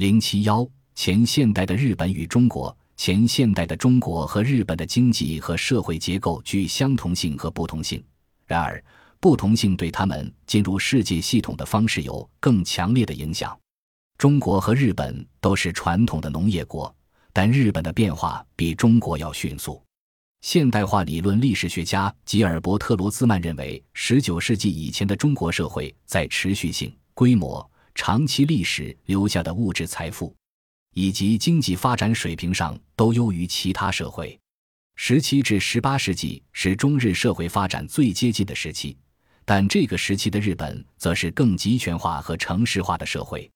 [0.00, 8.02] 零七幺前现代的日本与中国，前现代的中国和日本的经济和社会结构具相同性和不同性，
[8.46, 8.82] 然而
[9.20, 13.54] 不同性对他们进入世界系统的方式有更强烈的影响。
[14.16, 16.96] 中国和日本都是传统的农业国，
[17.30, 19.82] 但日本的变化比中国要迅速。
[20.40, 30.34] 现代化理论历史学家吉尔伯特·罗兹曼认为，19世纪以前的中国社会在持续性、规模、长期历史留下的物质财富
[30.94, 34.38] 以及经济发展水平上都优于其他社会。
[34.98, 38.96] 17至18世纪是中日社会发展最接近的时期，
[39.44, 43.50] 但这个时期的日本则是更集权化和城市化的社会。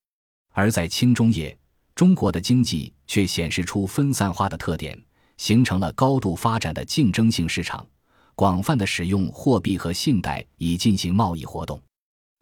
[0.53, 1.57] 而在清中叶，
[1.95, 4.99] 中国的经济却显示出分散化的特点，
[5.37, 7.87] 形成了高度发展的竞争性市场，
[8.35, 11.81] 广泛的使用货币和信贷以进行贸易活动。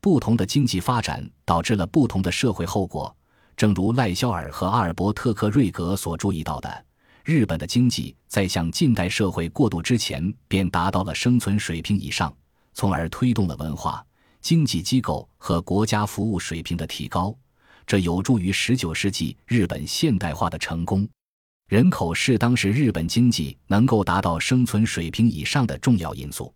[0.03, 3.17] 不同的经济发展导致了不同的社会后果。
[3.57, 6.85] 正如赖肖尔和阿尔伯特·克瑞格所注意到的，
[7.25, 12.35] 日本的经济在向近代社会过渡之前便达到了生存水平以上，
[12.75, 14.05] 从而推动了文化、
[14.41, 17.33] 经济机构和国家服务水平的提高。
[17.87, 21.09] 这有助于19世纪日本现代化的成功。
[21.69, 26.53] 人口是当时日本经济能够达到生存水平以上的重要因素。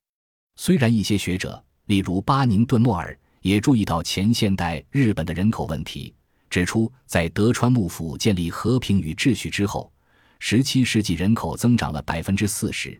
[0.56, 6.12] 虽然一些学者，例如巴宁顿·莫尔，也注意到前现代日本的人口问题，
[6.50, 9.92] 指出在德川幕府建立和平与秩序之后
[10.40, 12.98] ，17世纪人口增长了40%，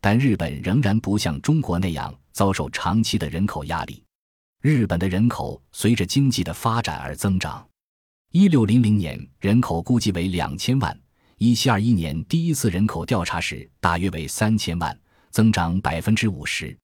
[0.00, 4.02] 但日本仍然不像中国那样遭受长期的人口压力。
[4.62, 7.62] 日本的人口随着经济的发展而增长。
[8.30, 10.98] 一六零零年人口估计为两千万，
[11.36, 14.98] 一七二一年第一次人口调查时大约为三千万，
[15.28, 16.74] 增长百分之五十。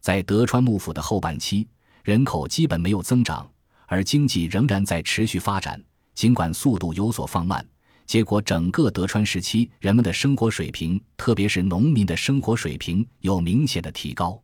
[0.00, 1.68] 在德川幕府的后半期，
[2.08, 3.46] 人口基本没有增长，
[3.84, 5.78] 而经济仍然在持续发展，
[6.14, 7.62] 尽管速度有所放慢。
[8.06, 14.42] 结果，整个德川时期人们的生活水平，特别是农民的生活水平，有明显的提高。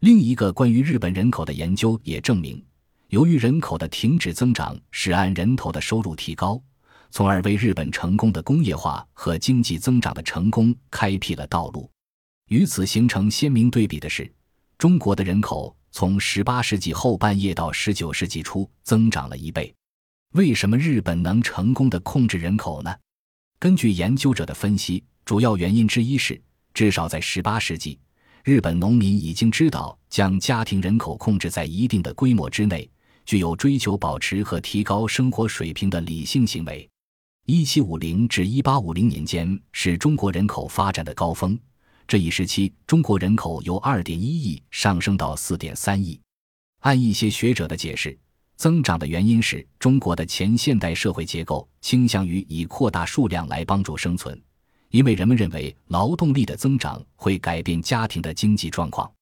[0.00, 2.62] 另一个关于日本人口的研究也证明，
[3.08, 6.62] 由于人口的停止增长使按人头的收入提高，
[7.10, 11.90] 从而为日本成功的工业化和经济增长的成功开辟了道路。
[12.50, 14.30] 与此形成鲜明对比的是，
[14.76, 19.74] 中国的人口从18世纪后半叶到19世纪初增长了一倍。
[20.34, 22.96] 为什么日本能成功的控制人口呢？
[23.58, 26.40] 根据研究者的分析，主要原因之一是，
[26.72, 27.98] 至少在18世纪。
[28.44, 32.88] 日本农民已经知道将家庭人口控制在一定的规模之内，
[33.26, 36.88] 具有追求保持和提高生活水平的理性行为。
[37.46, 41.58] 一七五零至一八五零年间是中国人口发展的高峰，
[42.08, 46.18] 这一时期中国人口由二点一亿上升到四点三亿。
[46.80, 48.18] 按一些学者的解释，
[48.56, 54.40] 增长的原因是中国的前现代社会结构倾向于以扩大数量来帮助生存。
[54.88, 59.12] 因为人们认为劳动力的增长会改变家庭的经济状况。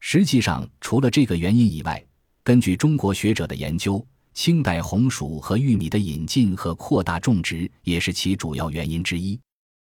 [0.00, 2.04] 实际上，除了这个原因以外，
[2.42, 9.40] 根据中国学者的研究，清代红薯和玉米的引进和扩大种植也是其主要原因之一。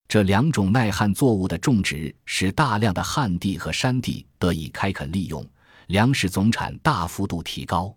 [0.07, 5.45] 这两种耐旱作物的种植使大量的旱地和山地得以开垦利用，
[5.87, 7.93] 粮食总产大幅度提高。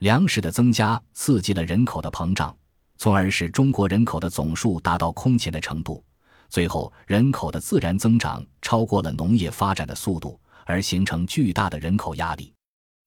[0.00, 2.54] 粮食的增加刺激了人口的膨胀，
[2.98, 6.04] 从而使中国人口的总数达到空前的程度。
[6.48, 12.52] 最后，人口的自然增长超过了农业发展的速度，而形成巨大的人口压力。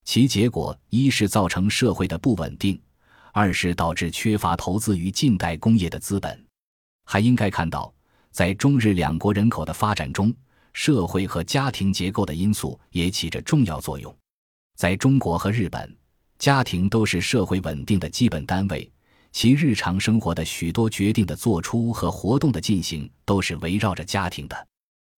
[0.06, 2.82] 其结果，一是造成社会的不稳定，
[3.32, 6.46] 二是导致缺乏投资于近代工业的资本。
[7.06, 7.94] 还应该看到，
[8.32, 10.34] 在中日两国人口的发展中，
[10.74, 14.16] 社会和家庭结构的因素也起着重要作用。
[14.76, 15.94] 在中国和日本，
[16.38, 18.90] 家庭都是社会稳定的基本单位。
[19.32, 24.68] 其日常生活的许多决定的做出和活动的进行都是围绕着家庭的。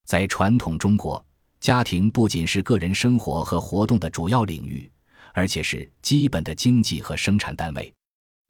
[0.05, 1.23] 在传统中国，
[1.61, 4.91] 家庭不仅是个人生活和活动的主要领域，
[5.33, 7.93] 而且是基本的经济和生产单位。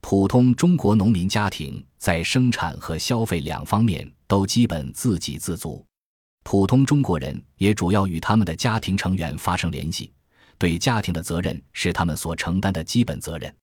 [0.01, 5.85] 普通中国农民家庭在生产和消费两方面都基本自给自足。
[6.43, 10.11] 普通中国人也主要与他们的家庭成员发生联系，
[10.57, 13.55] 对家庭的责任是他们所承担的基本责任。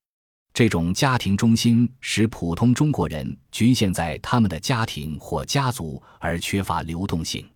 [0.54, 7.46] 这种家庭中心使普通中国人局限在他们的家庭或家族，而缺乏流动性。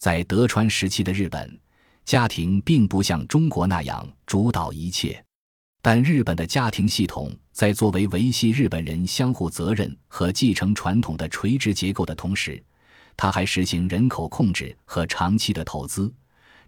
[0.00, 1.58] 在德川时期的日本，
[2.04, 5.23] 家庭并不像中国那样主导一切，
[5.86, 12.58] 但日本的家庭系统在作为维系日本人相互责任和继承传统的垂直结构的同时，
[13.18, 16.10] 它还实行人口控制和长期的投资，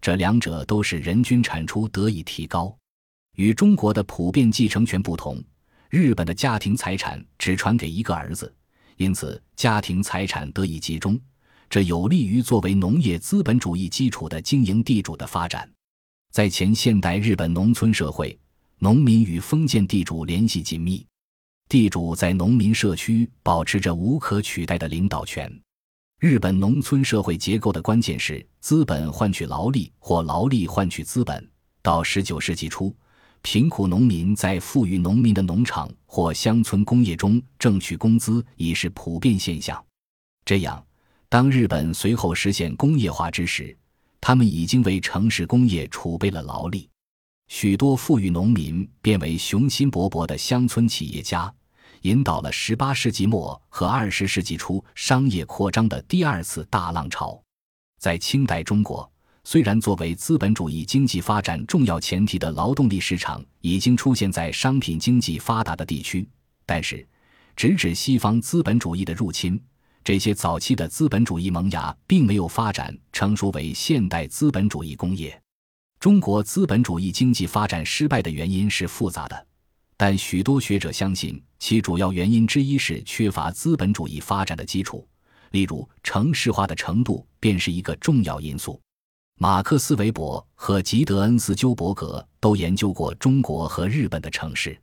[0.02, 2.76] 这两者都使人均产出得以提高。
[3.36, 5.42] 与中国的普遍继承权不同。
[5.88, 8.54] 日本的家庭财产只传给一个儿子，
[8.98, 11.18] 因此家庭财产得以集中，
[11.70, 15.66] 这有利于作为农业资本主义基础的经营地主的发展。
[16.32, 18.38] 在前现代日本农村社会，
[18.78, 21.06] 农民与封建地主联系紧密，
[21.68, 25.50] 地主在农民社区保持着无可取代的领导权。
[26.20, 31.46] 日本农村社会结构的关键是资本换取劳力或劳力换取资本。
[31.82, 32.94] 到十九世纪初。
[33.42, 39.80] 贫苦农民在富裕农民的农场或乡村工业中挣取工资已是普遍现象。
[40.44, 40.84] 这样，
[41.28, 43.76] 当日本随后实现工业化之时，
[44.20, 46.88] 他们已经为城市工业储备了劳力。
[47.48, 51.52] 许多富裕农民变为雄心勃勃的乡村企业家，
[52.02, 57.40] 引导了十八世纪末和二十世纪初商业扩张的第二次大浪潮。
[57.98, 59.10] 在清代中国。
[59.48, 66.28] 虽然作为资本主义经济发展重要前提的劳动力市场已经出现在商品经济发达的地区，
[66.66, 67.06] 但是，
[67.54, 69.56] 直指西方资本主义的入侵，
[70.02, 75.40] 这些早期的资本主义萌芽并没有发展成熟为现代资本主义工业。
[75.98, 79.46] 中国资本主义经济发展失败的原因是复杂的，
[79.96, 85.06] 但许多学者相信其主要原因之一是缺乏资本主义发展的基础，
[85.50, 88.80] 例如城市化的程度便是一个重要因素。
[89.38, 94.78] 马克思韦伯和吉德恩斯鸠伯格都研究过中国和日本的城市。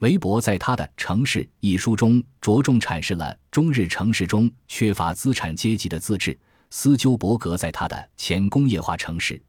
[0.00, 6.38] 韦伯在他的《城市》一书中着重阐释了中日城市中缺乏资产阶级的自治。
[6.70, 9.40] 斯鸠伯格在他的《前工业化城市：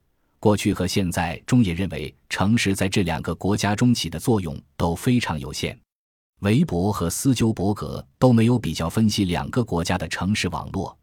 [0.48, 5.78] 过去和现在》中也认为，城市在这两个国家中起的作用都非常有限。
[6.40, 10.98] 韦伯和斯鸠伯格都没有比较分析两个国家的城市网络。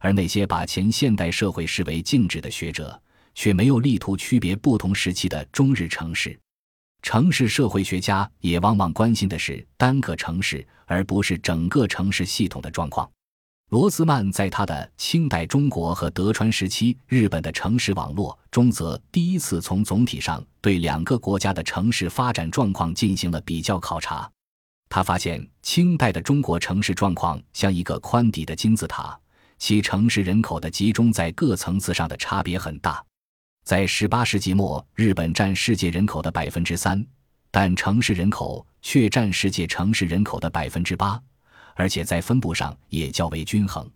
[0.00, 3.00] 而那些把前现代社会视为静止的学者，
[3.34, 6.38] 却没有力图区别不同时期的中日城市。
[7.00, 13.10] 城市社会学家也往往关心的是单个城市，而不是整个城市系统的状况。
[13.70, 24.28] 罗兹曼在他的《清代中国和德川时期日本的城市网络》中，则第一次从总体上对两个国家的城市发展状况进行了比较考察。
[24.88, 29.16] 他发现，清代的中国城市状况像一个宽底的金字塔。
[29.56, 33.00] 其城市人口的集中在各层次上的差别很大，
[33.64, 37.06] 在十八世纪末，日本占世界人口的百分之三，
[37.52, 41.22] 但城市人口却占世界城市人口的百分之八，
[41.80, 43.90] 而且在分布上也较为均衡。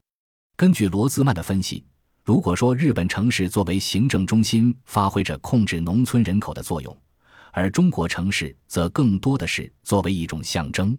[0.57, 1.85] 根据罗兹曼的分析，
[2.25, 6.97] 如果说日本城市作为行政中心发挥着控制农村人口的作用，
[7.53, 10.97] 而中国城市则更多的是作为一种象征。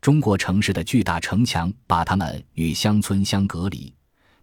[0.00, 3.94] 中国城市的巨大城墙把它们与乡村相隔离。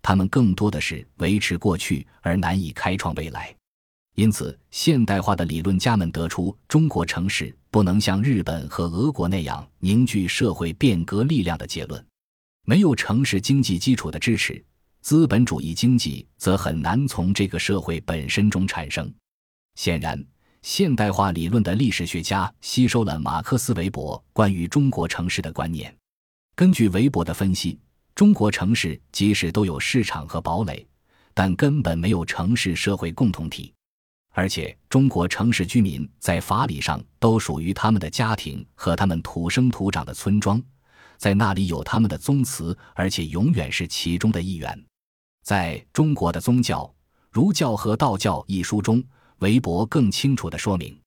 [0.01, 3.53] 他们更多的是维持过去而难以开创未来，
[4.15, 12.05] 因此现代化的理论家们得出中国城市不能像日本和俄国那样凝聚社会变革力量的结论。
[12.65, 14.63] 没有城市经济基础的支持，
[15.01, 19.11] 资本主义经济则很难从这个社会本身中产生。
[19.75, 20.23] 显然，
[20.61, 25.93] 现代化理论的历史学家吸收了马克思韦伯关于中国城市的观念。
[26.55, 27.79] 根据韦伯的分析。
[28.15, 30.85] 中国城市即使都有市场和堡垒，
[31.33, 33.72] 但根本没有城市社会共同体。
[34.35, 40.61] 而且，中国城市居民在法理上都属于他们的家庭和他们土生土长的村庄，
[41.17, 44.85] 在那里有他们的宗祠，而且永远是其中的一员。
[45.43, 46.91] 在中国的宗教，
[47.29, 49.03] 儒教和道教一书中，
[49.37, 50.99] 韦伯更清楚地说明：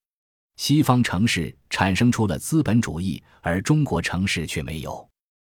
[0.56, 5.04] 西方城市产生出了资本主义，而中国城市却没有。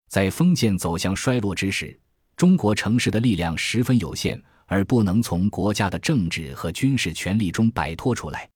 [0.08, 2.00] 在封建走向衰落之时，
[2.34, 8.48] 中国城市的力量十分有限，而不能从国家的政治和军事权力中摆脱出来。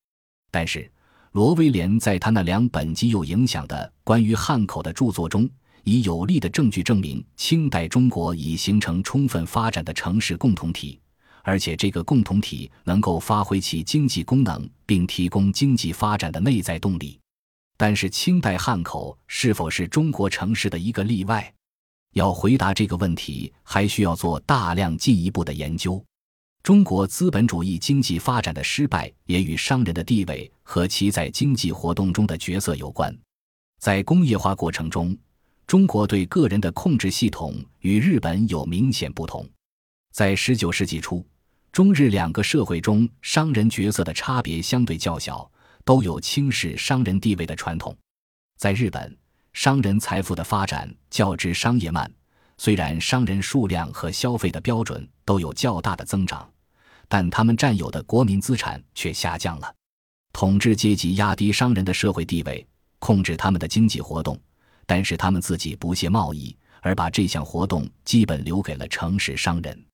[0.50, 0.88] 但是，
[1.32, 5.48] 罗威廉在他那两本极有影响的关于汉口的著作中，
[5.82, 11.00] 以有力的证据证明，清代中国已形成充分发展的城市共同体，
[11.42, 17.18] 而且这个共同体能够发挥其经济功能，并提供经济发展的内在动力。
[17.78, 21.52] 但是，清代汉口是否是中国城市的一个例外？
[22.12, 26.02] 要回答这个问题，还需要做大量进一步的研究。
[26.62, 33.16] 中国资本主义经济发展的失败，也与商人的地位和其在经济活动中的角色有关。
[33.80, 35.16] 在工业化过程中，
[35.66, 39.48] 中国对个人的控制系统与日本有明显不同。
[40.12, 41.26] 在19世纪初，
[41.72, 45.50] 中日两个社会中商人角色的差别相对较小。
[45.84, 47.92] 都有轻视商人地位的传统，
[48.56, 49.18] 在日本，
[49.52, 52.10] 商人财富的发展较之商业慢。
[52.58, 56.48] 虽然商人数量和消费的标准都有较大的增长，
[57.08, 59.74] 但他们占有的国民资产却下降了。
[60.32, 62.64] 统治阶级压低商人的社会地位，
[62.98, 64.40] 控制他们的经济活动，
[64.86, 69.84] 但是他们自己不屑贸易，而把这项活动基本留给了城市商人。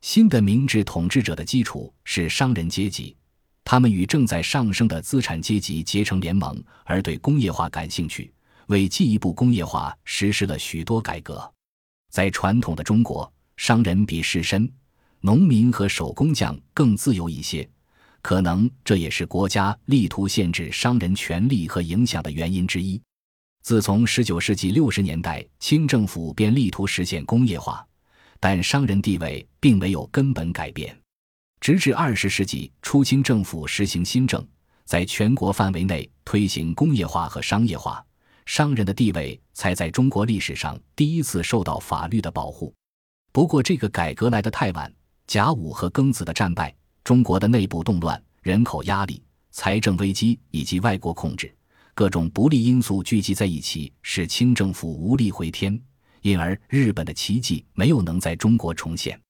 [0.00, 3.16] 新的明治统治者的基础是商人阶级，
[3.64, 8.32] 他们与正在上升的资产阶级结成联盟，而对工业化感兴趣，
[8.68, 11.52] 为进一步工业化实施了许多改革。
[12.10, 14.70] 在传统的中国，商人比士绅、
[15.20, 17.68] 农民和手工匠更自由一些，
[18.22, 23.00] 可能这也是国家力图限制商人权利和影响的原因之一。
[23.62, 27.86] 自从19世纪60年代，清政府便力图实现工业化，
[28.40, 30.96] 但商人地位并没有根本改变。
[31.60, 34.46] 直至20世纪初，清政府实行新政，
[34.84, 38.02] 在全国范围内推行工业化和商业化。
[38.48, 42.74] 商人的地位才在中国历史上第一次受到法律的保护。
[43.30, 44.90] 不过，这个改革来得太晚。
[45.26, 46.74] 甲午和庚子的战败，
[47.04, 51.54] 中国的内部动乱、人口压力、财政危机以及外国控制，
[51.92, 55.78] 各种不利因素聚集在一起，使清政府无力回天，
[56.22, 59.20] 因而日本的奇迹没有能在中国重现。